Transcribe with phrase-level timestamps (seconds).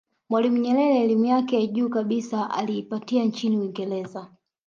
[0.29, 4.29] mwalimu nyerere elimu yake ya juu kabisa aliipata nchini uingereza